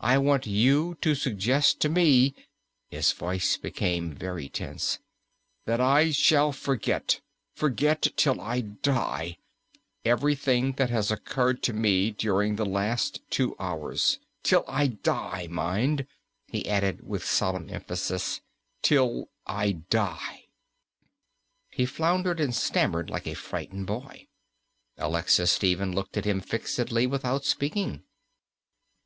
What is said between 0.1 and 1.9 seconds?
want you to suggest to